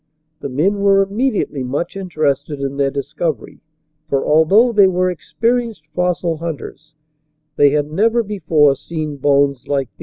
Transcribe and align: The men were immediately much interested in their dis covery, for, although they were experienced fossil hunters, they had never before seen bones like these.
The 0.39 0.49
men 0.49 0.79
were 0.79 1.03
immediately 1.03 1.61
much 1.61 1.95
interested 1.95 2.59
in 2.59 2.77
their 2.77 2.89
dis 2.89 3.13
covery, 3.13 3.59
for, 4.09 4.25
although 4.25 4.71
they 4.71 4.87
were 4.87 5.11
experienced 5.11 5.83
fossil 5.93 6.37
hunters, 6.37 6.95
they 7.55 7.69
had 7.69 7.91
never 7.91 8.23
before 8.23 8.75
seen 8.75 9.17
bones 9.17 9.67
like 9.67 9.89
these. 9.95 9.99